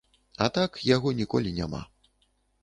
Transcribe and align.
А 0.45 0.45
так 0.55 0.79
яго 0.95 1.13
ніколі 1.19 1.53
няма. 1.59 1.83